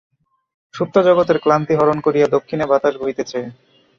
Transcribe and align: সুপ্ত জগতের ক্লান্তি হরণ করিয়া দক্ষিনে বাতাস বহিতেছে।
সুপ্ত 0.73 0.95
জগতের 1.07 1.37
ক্লান্তি 1.39 1.73
হরণ 1.75 1.97
করিয়া 2.05 2.27
দক্ষিনে 2.27 2.65
বাতাস 2.71 2.93
বহিতেছে। 3.01 3.39